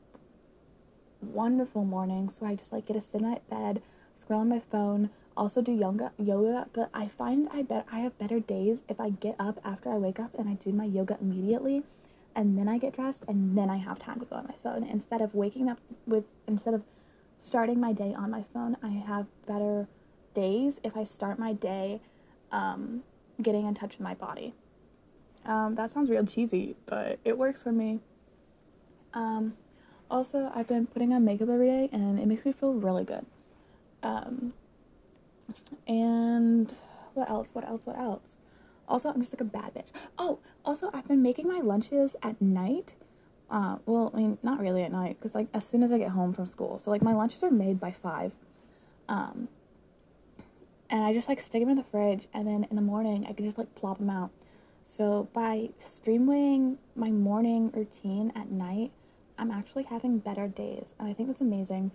wonderful 1.21 1.83
mornings 1.83 2.39
where 2.39 2.51
I 2.51 2.55
just 2.55 2.71
like 2.71 2.85
get 2.85 2.93
to 2.93 3.01
sit 3.01 3.21
in 3.21 3.29
my 3.29 3.39
bed, 3.49 3.81
scroll 4.15 4.41
on 4.41 4.49
my 4.49 4.59
phone, 4.59 5.09
also 5.35 5.61
do 5.61 5.71
yoga 5.71 6.11
yoga, 6.17 6.67
but 6.73 6.89
I 6.93 7.07
find 7.07 7.47
I 7.51 7.63
bet 7.63 7.85
I 7.91 7.99
have 7.99 8.17
better 8.17 8.39
days 8.39 8.83
if 8.89 8.99
I 8.99 9.11
get 9.11 9.35
up 9.39 9.59
after 9.63 9.91
I 9.91 9.97
wake 9.97 10.19
up 10.19 10.37
and 10.37 10.49
I 10.49 10.53
do 10.53 10.71
my 10.71 10.85
yoga 10.85 11.17
immediately 11.21 11.83
and 12.35 12.57
then 12.57 12.67
I 12.67 12.77
get 12.77 12.95
dressed 12.95 13.23
and 13.27 13.57
then 13.57 13.69
I 13.69 13.77
have 13.77 13.99
time 13.99 14.19
to 14.19 14.25
go 14.25 14.35
on 14.35 14.45
my 14.45 14.55
phone 14.63 14.83
instead 14.83 15.21
of 15.21 15.33
waking 15.33 15.69
up 15.69 15.79
with 16.05 16.25
instead 16.47 16.73
of 16.73 16.83
starting 17.39 17.79
my 17.79 17.93
day 17.93 18.13
on 18.13 18.31
my 18.31 18.43
phone, 18.53 18.77
I 18.81 18.89
have 18.89 19.27
better 19.45 19.87
days 20.33 20.79
if 20.83 20.95
I 20.95 21.03
start 21.03 21.39
my 21.39 21.53
day 21.53 22.01
um, 22.51 23.03
getting 23.41 23.65
in 23.65 23.73
touch 23.73 23.93
with 23.93 24.01
my 24.01 24.13
body. 24.13 24.53
Um, 25.45 25.75
that 25.75 25.91
sounds 25.91 26.09
real 26.09 26.25
cheesy, 26.25 26.75
but 26.85 27.19
it 27.23 27.37
works 27.37 27.63
for 27.63 27.71
me. 27.71 27.99
Um, 29.13 29.53
also, 30.09 30.51
I've 30.53 30.67
been 30.67 30.87
putting 30.87 31.13
on 31.13 31.25
makeup 31.25 31.49
every 31.49 31.67
day 31.67 31.89
and 31.91 32.19
it 32.19 32.27
makes 32.27 32.45
me 32.45 32.51
feel 32.51 32.73
really 32.73 33.03
good. 33.03 33.25
Um, 34.03 34.53
and 35.87 36.73
what 37.13 37.29
else? 37.29 37.49
What 37.53 37.67
else? 37.67 37.85
What 37.85 37.97
else? 37.97 38.37
Also, 38.87 39.09
I'm 39.09 39.19
just 39.19 39.33
like 39.33 39.41
a 39.41 39.45
bad 39.45 39.73
bitch. 39.73 39.91
Oh, 40.17 40.39
also, 40.63 40.89
I've 40.93 41.07
been 41.07 41.21
making 41.21 41.47
my 41.47 41.59
lunches 41.59 42.15
at 42.23 42.41
night. 42.41 42.95
Uh, 43.49 43.77
well, 43.85 44.11
I 44.13 44.17
mean, 44.17 44.37
not 44.43 44.59
really 44.59 44.83
at 44.83 44.91
night, 44.91 45.17
because 45.19 45.35
like 45.35 45.47
as 45.53 45.65
soon 45.65 45.83
as 45.83 45.91
I 45.91 45.97
get 45.97 46.09
home 46.11 46.33
from 46.33 46.45
school, 46.45 46.77
so 46.77 46.91
like 46.91 47.01
my 47.01 47.13
lunches 47.13 47.43
are 47.43 47.51
made 47.51 47.79
by 47.79 47.91
five. 47.91 48.31
Um, 49.09 49.47
and 50.89 51.03
I 51.03 51.13
just 51.13 51.27
like 51.27 51.41
stick 51.41 51.61
them 51.61 51.69
in 51.69 51.77
the 51.77 51.83
fridge, 51.83 52.27
and 52.33 52.47
then 52.47 52.67
in 52.69 52.75
the 52.75 52.81
morning 52.81 53.25
I 53.27 53.33
can 53.33 53.45
just 53.45 53.57
like 53.57 53.73
plop 53.75 53.99
them 53.99 54.09
out. 54.09 54.31
So 54.83 55.27
by 55.33 55.69
streamlining 55.81 56.77
my 56.95 57.11
morning 57.11 57.71
routine 57.71 58.31
at 58.35 58.51
night, 58.51 58.91
I'm 59.37 59.51
actually 59.51 59.83
having 59.83 60.19
better 60.19 60.47
days, 60.47 60.93
and 60.99 61.07
I 61.07 61.13
think 61.13 61.29
that's 61.29 61.41
amazing. 61.41 61.91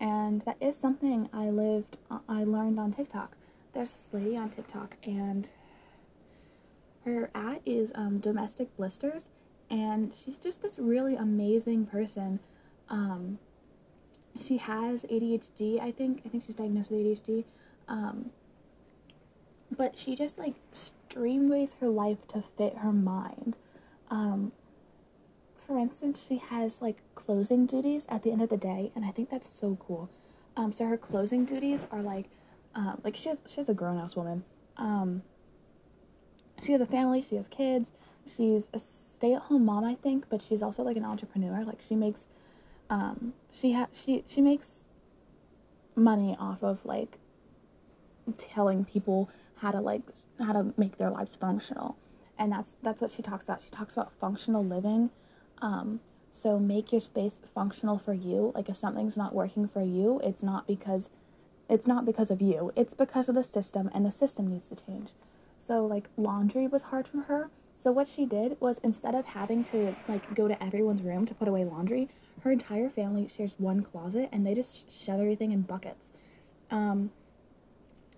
And 0.00 0.42
that 0.42 0.56
is 0.60 0.76
something 0.76 1.28
I 1.32 1.50
lived, 1.50 1.98
I 2.28 2.44
learned 2.44 2.78
on 2.78 2.92
TikTok. 2.92 3.36
There's 3.72 3.90
this 3.90 4.08
lady 4.12 4.36
on 4.36 4.50
TikTok, 4.50 4.96
and 5.04 5.48
her 7.04 7.30
at 7.34 7.60
is 7.64 7.92
um, 7.94 8.18
domestic 8.18 8.74
blisters, 8.76 9.28
and 9.68 10.12
she's 10.14 10.38
just 10.38 10.62
this 10.62 10.78
really 10.78 11.16
amazing 11.16 11.86
person. 11.86 12.40
Um, 12.88 13.38
she 14.36 14.58
has 14.58 15.04
ADHD, 15.04 15.80
I 15.80 15.92
think. 15.92 16.22
I 16.24 16.28
think 16.28 16.44
she's 16.44 16.54
diagnosed 16.54 16.90
with 16.90 17.00
ADHD. 17.00 17.44
Um, 17.88 18.30
but 19.76 19.96
she 19.96 20.16
just 20.16 20.38
like 20.38 20.54
streamways 20.72 21.76
her 21.80 21.88
life 21.88 22.26
to 22.28 22.42
fit 22.56 22.78
her 22.78 22.92
mind. 22.92 23.56
Um, 24.10 24.52
for 25.70 25.78
instance, 25.78 26.26
she 26.28 26.38
has 26.38 26.82
like 26.82 26.96
closing 27.14 27.64
duties 27.64 28.04
at 28.08 28.24
the 28.24 28.32
end 28.32 28.42
of 28.42 28.48
the 28.48 28.56
day, 28.56 28.90
and 28.96 29.04
I 29.04 29.12
think 29.12 29.30
that's 29.30 29.48
so 29.48 29.78
cool. 29.78 30.10
Um, 30.56 30.72
so 30.72 30.84
her 30.86 30.96
closing 30.96 31.44
duties 31.44 31.86
are 31.92 32.02
like, 32.02 32.24
um, 32.74 33.00
like 33.04 33.14
she's 33.14 33.36
she's 33.46 33.68
a 33.68 33.74
grown 33.74 33.96
ass 33.96 34.16
woman. 34.16 34.42
Um, 34.76 35.22
she 36.60 36.72
has 36.72 36.80
a 36.80 36.86
family, 36.86 37.22
she 37.22 37.36
has 37.36 37.46
kids, 37.46 37.92
she's 38.26 38.66
a 38.72 38.80
stay 38.80 39.32
at 39.32 39.42
home 39.42 39.64
mom, 39.64 39.84
I 39.84 39.94
think, 39.94 40.28
but 40.28 40.42
she's 40.42 40.60
also 40.60 40.82
like 40.82 40.96
an 40.96 41.04
entrepreneur. 41.04 41.62
Like 41.62 41.78
she 41.86 41.94
makes, 41.94 42.26
um, 42.90 43.34
she 43.52 43.74
ha 43.74 43.86
she 43.92 44.24
she 44.26 44.40
makes 44.40 44.86
money 45.94 46.36
off 46.40 46.64
of 46.64 46.84
like 46.84 47.20
telling 48.38 48.84
people 48.84 49.30
how 49.58 49.70
to 49.70 49.80
like 49.80 50.02
how 50.40 50.52
to 50.52 50.74
make 50.76 50.98
their 50.98 51.10
lives 51.10 51.36
functional 51.36 51.96
and 52.36 52.50
that's 52.50 52.74
that's 52.82 53.00
what 53.00 53.12
she 53.12 53.22
talks 53.22 53.48
about 53.48 53.62
she 53.62 53.70
talks 53.70 53.92
about 53.92 54.10
functional 54.18 54.64
living 54.64 55.10
um, 55.60 56.00
so 56.32 56.58
make 56.58 56.92
your 56.92 57.00
space 57.00 57.40
functional 57.54 57.98
for 57.98 58.14
you. 58.14 58.52
Like 58.54 58.68
if 58.68 58.76
something's 58.76 59.16
not 59.16 59.34
working 59.34 59.68
for 59.68 59.82
you 59.82 60.20
it's 60.22 60.42
not 60.42 60.66
because 60.66 61.08
it's 61.68 61.86
not 61.86 62.04
because 62.04 62.30
of 62.30 62.42
you. 62.42 62.72
It's 62.74 62.94
because 62.94 63.28
of 63.28 63.36
the 63.36 63.44
system 63.44 63.90
and 63.94 64.04
the 64.04 64.10
system 64.10 64.48
needs 64.48 64.68
to 64.70 64.76
change. 64.76 65.10
So 65.58 65.86
like 65.86 66.08
laundry 66.16 66.66
was 66.66 66.82
hard 66.84 67.06
for 67.06 67.22
her. 67.22 67.50
So 67.78 67.92
what 67.92 68.08
she 68.08 68.26
did 68.26 68.56
was 68.60 68.78
instead 68.82 69.14
of 69.14 69.24
having 69.26 69.64
to 69.64 69.94
like 70.08 70.34
go 70.34 70.48
to 70.48 70.62
everyone's 70.62 71.02
room 71.02 71.26
to 71.26 71.34
put 71.34 71.48
away 71.48 71.64
laundry 71.64 72.08
her 72.42 72.50
entire 72.50 72.88
family 72.88 73.28
shares 73.28 73.54
one 73.58 73.82
closet 73.82 74.28
and 74.32 74.46
they 74.46 74.54
just 74.54 74.90
shove 74.90 75.20
everything 75.20 75.52
in 75.52 75.62
buckets. 75.62 76.10
Um, 76.70 77.10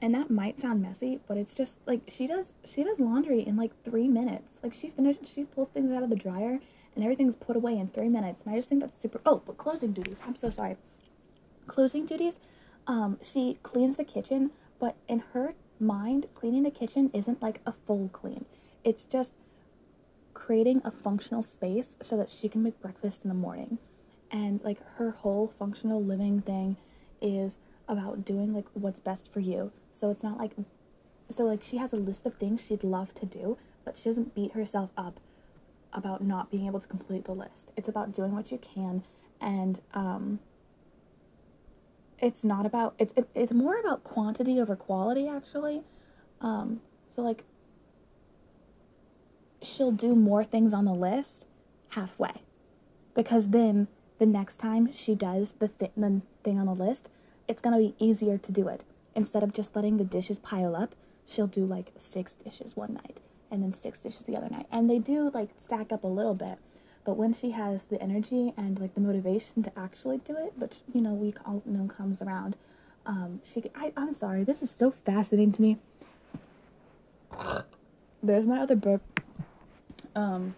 and 0.00 0.14
that 0.14 0.30
might 0.30 0.61
sound 0.61 0.82
messy 0.82 1.20
but 1.28 1.37
it's 1.37 1.54
just 1.54 1.78
like 1.87 2.00
she 2.08 2.26
does 2.26 2.54
she 2.64 2.82
does 2.82 2.99
laundry 2.99 3.40
in 3.46 3.56
like 3.56 3.72
three 3.84 4.08
minutes. 4.08 4.58
Like 4.62 4.75
she 4.75 4.90
finished 4.90 5.26
she 5.26 5.44
pulls 5.44 5.68
things 5.70 5.92
out 5.92 6.02
of 6.02 6.11
the 6.11 6.16
dryer 6.16 6.61
and 6.94 7.04
everything's 7.04 7.37
put 7.37 7.56
away 7.56 7.76
in 7.76 7.88
three 7.88 8.08
minutes 8.08 8.42
and 8.44 8.52
i 8.52 8.56
just 8.56 8.68
think 8.68 8.80
that's 8.80 9.02
super 9.02 9.20
oh 9.26 9.42
but 9.46 9.56
closing 9.56 9.92
duties 9.92 10.20
i'm 10.26 10.37
so 10.37 10.50
sorry. 10.50 10.76
Closing 11.66 12.06
duties 12.06 12.40
um 12.87 13.18
she 13.22 13.58
cleans 13.62 13.96
the 13.96 14.04
kitchen 14.04 14.50
but 14.78 14.96
in 15.08 15.20
her 15.32 15.54
mind 15.82 16.26
cleaning 16.34 16.62
the 16.62 16.70
kitchen 16.70 17.11
isn't 17.12 17.42
like 17.42 17.61
a 17.66 17.72
full 17.72 18.08
clean. 18.12 18.44
It's 18.84 19.04
just 19.04 19.32
creating 20.34 20.80
a 20.84 20.90
functional 20.90 21.42
space 21.42 21.96
so 22.00 22.16
that 22.16 22.30
she 22.30 22.49
can 22.49 22.62
make 22.62 22.80
breakfast 22.80 23.22
in 23.25 23.28
the 23.28 23.34
morning. 23.34 23.78
And 24.30 24.61
like 24.64 24.80
her 24.96 25.11
whole 25.11 25.52
functional 25.58 26.02
living 26.02 26.40
thing 26.40 26.76
is 27.20 27.58
about 27.88 28.25
doing 28.25 28.54
like 28.54 28.66
what's 28.72 28.99
best 29.00 29.28
for 29.32 29.40
you. 29.40 29.72
So 29.92 30.11
it's 30.11 30.22
not 30.22 30.38
like 30.38 30.52
so 31.28 31.44
like 31.44 31.62
she 31.62 31.76
has 31.76 31.92
a 31.92 31.96
list 31.96 32.26
of 32.26 32.34
things 32.34 32.64
she'd 32.64 32.84
love 32.84 33.14
to 33.14 33.26
do, 33.26 33.58
but 33.84 33.99
she 33.99 34.08
doesn't 34.08 34.34
beat 34.34 34.52
herself 34.52 34.90
up 34.96 35.20
about 35.92 36.22
not 36.22 36.50
being 36.50 36.66
able 36.66 36.80
to 36.80 36.88
complete 36.88 37.25
the 37.25 37.32
list. 37.32 37.70
It's 37.76 37.88
about 37.88 38.12
doing 38.12 38.32
what 38.32 38.50
you 38.50 38.58
can 38.58 39.02
and 39.40 39.80
um 39.94 40.38
it's 42.18 42.44
not 42.44 42.64
about 42.64 42.94
it's 42.99 43.12
it, 43.16 43.28
it's 43.34 43.52
more 43.52 43.78
about 43.78 44.04
quantity 44.04 44.61
over 44.61 44.76
quality 44.76 45.28
actually. 45.28 45.82
Um 46.40 46.80
so 47.14 47.22
like 47.22 47.44
she'll 49.62 49.92
do 49.92 50.14
more 50.14 50.44
things 50.44 50.72
on 50.72 50.84
the 50.84 50.94
list 50.94 51.46
halfway. 51.90 52.42
Because 53.14 53.49
then 53.49 53.88
the 54.18 54.26
next 54.26 54.56
time 54.58 54.92
she 54.92 55.14
does 55.14 55.52
the, 55.58 55.68
th- 55.68 55.92
the 55.96 56.22
thing 56.42 56.58
on 56.58 56.66
the 56.66 56.75
list, 56.75 57.08
it's 57.46 57.61
going 57.61 57.76
to 57.76 57.92
be 57.92 58.04
easier 58.04 58.38
to 58.38 58.52
do 58.52 58.68
it 58.68 58.84
instead 59.14 59.42
of 59.42 59.52
just 59.52 59.76
letting 59.76 59.99
the 59.99 60.04
dishes 60.04 60.38
pile 60.38 60.75
up, 60.75 60.94
she'll 61.26 61.46
do 61.46 61.64
like 61.64 61.92
six 61.99 62.34
dishes 62.34 62.76
one 62.76 62.94
night 62.94 63.20
and 63.52 63.62
then 63.62 63.75
six 63.75 64.00
dishes 64.00 64.25
the 64.25 64.37
other 64.37 64.49
night. 64.49 64.66
And 64.73 64.90
they 64.90 64.99
do 64.99 65.30
like 65.32 65.50
stack 65.59 65.92
up 65.92 66.02
a 66.02 66.09
little 66.09 66.35
bit. 66.35 66.59
But 67.04 67.16
when 67.16 67.35
she 67.35 67.50
has 67.50 67.87
the 67.87 68.00
energy 68.00 68.54
and 68.56 68.80
like 68.80 68.94
the 68.94 69.00
motivation 69.00 69.62
to 69.64 69.78
actually 69.78 70.18
do 70.18 70.37
it, 70.37 70.54
which 70.56 70.78
you 70.92 71.00
know 71.00 71.12
we 71.12 71.35
all 71.44 71.62
know 71.64 71.87
comes 71.87 72.23
around, 72.23 72.56
um, 73.06 73.40
she 73.44 73.62
I, 73.75 73.92
I'm 73.97 74.14
sorry, 74.14 74.42
this 74.42 74.62
is 74.62 74.71
so 74.71 74.90
fascinating 74.90 75.52
to 75.52 75.62
me. 75.62 75.78
There's 78.23 78.47
my 78.47 78.61
other 78.61 78.76
book. 78.76 79.02
Um, 80.14 80.54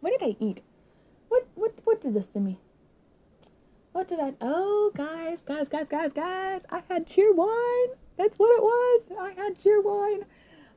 what 0.00 0.18
did 0.18 0.28
I 0.28 0.36
eat? 0.40 0.62
What 1.28 1.46
what 1.54 1.80
what 1.84 2.00
did 2.00 2.14
this 2.14 2.26
to 2.28 2.40
me? 2.40 2.58
What 3.92 4.08
did 4.08 4.20
I? 4.20 4.32
Oh, 4.40 4.90
guys, 4.94 5.42
guys, 5.42 5.68
guys, 5.68 5.88
guys, 5.88 6.14
guys! 6.14 6.62
I 6.70 6.82
had 6.88 7.06
Cheerwine. 7.06 7.96
That's 8.16 8.38
what 8.38 8.56
it 8.56 8.62
was. 8.62 9.02
I 9.20 9.32
had 9.40 9.58
Cheerwine. 9.58 10.24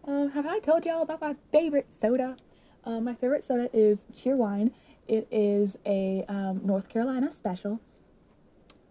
Um, 0.08 0.30
have 0.32 0.46
I 0.46 0.60
told 0.60 0.86
y'all 0.86 1.02
about 1.02 1.20
my 1.22 1.36
favorite 1.52 1.88
soda? 2.00 2.38
Um, 2.84 3.06
my 3.06 3.16
favorite 3.16 3.44
soda 3.44 3.70
is 3.74 4.00
Cheerwine. 4.14 4.72
It 5.08 5.28
is 5.32 5.78
a 5.86 6.24
um, 6.28 6.62
North 6.64 6.90
Carolina 6.90 7.32
special. 7.32 7.80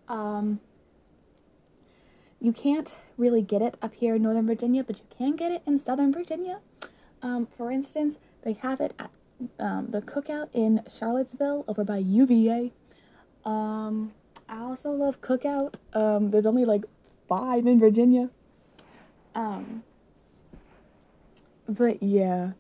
Um, 0.09 0.61
you 2.41 2.53
can't 2.53 2.99
really 3.17 3.43
get 3.43 3.63
it 3.63 3.77
up 3.81 3.95
here 3.95 4.17
in 4.17 4.23
Northern 4.23 4.47
Virginia, 4.47 4.83
but 4.83 4.99
you 4.99 5.05
can 5.17 5.37
get 5.37 5.53
it 5.53 5.63
in 5.67 5.79
Southern 5.79 6.13
Virginia. 6.13 6.59
Um, 7.23 7.47
for 7.57 7.71
instance, 7.71 8.19
they 8.43 8.55
have 8.55 8.81
it 8.81 8.93
at 8.99 9.11
um, 9.61 9.89
the 9.91 10.03
cookout 10.03 10.49
in 10.53 10.83
Charlottesville 10.91 11.65
over 11.69 11.85
by 11.85 11.99
UVA. 11.99 12.73
Um, 13.45 14.13
I 14.49 14.59
also 14.59 14.91
love 14.91 15.21
Cookout. 15.21 15.77
Um, 15.93 16.33
there's 16.33 16.47
only 16.47 16.65
like 16.65 16.85
five 17.29 17.67
in 17.67 17.79
Virginia. 17.79 18.31
But 21.69 22.03
yeah, 22.03 22.53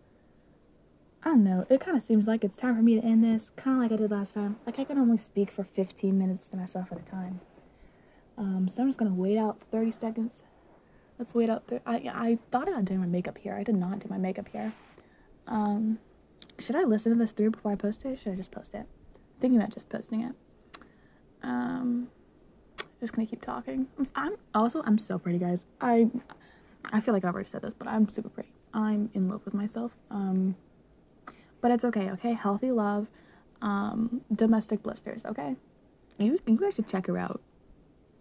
I 1.22 1.30
don't 1.30 1.44
know. 1.44 1.66
It 1.68 1.80
kind 1.80 1.96
of 1.96 2.02
seems 2.02 2.26
like 2.26 2.44
it's 2.44 2.56
time 2.56 2.76
for 2.76 2.82
me 2.82 3.00
to 3.00 3.06
end 3.06 3.22
this, 3.24 3.50
kind 3.56 3.76
of 3.76 3.82
like 3.82 3.92
I 3.92 4.02
did 4.02 4.10
last 4.10 4.34
time. 4.34 4.56
Like 4.66 4.78
I 4.78 4.84
can 4.84 4.98
only 4.98 5.18
speak 5.18 5.50
for 5.50 5.64
15 5.64 6.18
minutes 6.18 6.48
to 6.48 6.56
myself 6.56 6.90
at 6.92 6.98
a 6.98 7.02
time. 7.02 7.40
Um, 8.36 8.68
so 8.68 8.82
I'm 8.82 8.88
just 8.88 8.98
gonna 8.98 9.14
wait 9.14 9.38
out 9.38 9.60
30 9.70 9.92
seconds. 9.92 10.42
Let's 11.18 11.34
wait 11.34 11.48
out. 11.48 11.68
Th- 11.68 11.82
I 11.86 12.10
I 12.12 12.38
thought 12.50 12.68
about 12.68 12.84
doing 12.84 13.00
my 13.00 13.06
makeup 13.06 13.38
here. 13.38 13.54
I 13.54 13.62
did 13.62 13.76
not 13.76 14.00
do 14.00 14.08
my 14.08 14.18
makeup 14.18 14.48
here. 14.52 14.72
Um, 15.46 15.98
should 16.58 16.76
I 16.76 16.82
listen 16.82 17.12
to 17.12 17.18
this 17.18 17.32
through 17.32 17.50
before 17.50 17.72
I 17.72 17.76
post 17.76 18.04
it? 18.04 18.18
should 18.18 18.32
I 18.32 18.36
just 18.36 18.50
post 18.50 18.74
it? 18.74 18.86
thinking 19.40 19.58
about 19.58 19.74
just 19.74 19.88
posting 19.88 20.22
it. 20.22 20.34
Um, 21.42 22.08
just 23.00 23.12
gonna 23.12 23.26
keep 23.26 23.42
talking. 23.42 23.86
I'm, 23.98 24.06
I'm 24.14 24.36
also 24.54 24.82
I'm 24.84 24.98
so 24.98 25.18
pretty, 25.18 25.38
guys. 25.38 25.66
I 25.80 26.08
I 26.92 27.00
feel 27.00 27.12
like 27.14 27.24
I've 27.24 27.34
already 27.34 27.48
said 27.48 27.62
this, 27.62 27.74
but 27.74 27.86
I'm 27.86 28.08
super 28.08 28.28
pretty. 28.28 28.50
I'm 28.74 29.10
in 29.14 29.28
love 29.28 29.42
with 29.44 29.54
myself. 29.54 29.92
Um, 30.10 30.56
but 31.60 31.70
it's 31.70 31.84
okay. 31.86 32.10
Okay, 32.10 32.32
healthy 32.34 32.70
love. 32.72 33.06
Um, 33.62 34.20
domestic 34.34 34.82
blisters. 34.82 35.24
Okay, 35.24 35.56
you 36.18 36.38
you 36.46 36.58
guys 36.58 36.74
should 36.74 36.88
check 36.88 37.06
her 37.06 37.16
out. 37.16 37.40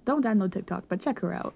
don't 0.05 0.23
download 0.23 0.53
TikTok, 0.53 0.85
but 0.87 1.01
check 1.01 1.19
her 1.19 1.33
out. 1.33 1.53